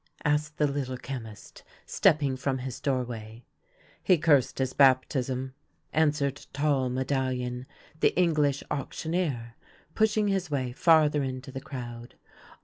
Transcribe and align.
asked 0.25 0.57
the 0.57 0.65
Little 0.65 0.97
Chemist, 0.97 1.61
stepping 1.85 2.35
from 2.35 2.57
his 2.57 2.79
doorway." 2.79 3.43
He 4.03 4.17
cursed 4.17 4.57
his 4.57 4.73
baptism," 4.73 5.53
answered 5.93 6.47
tall 6.53 6.89
Medallion, 6.89 7.67
the 7.99 8.17
English 8.17 8.63
auctioneer, 8.71 9.53
pushing 9.93 10.27
his 10.27 10.49
way 10.49 10.71
farther 10.71 11.21
into 11.21 11.51
the 11.51 11.61
crowd. 11.61 12.15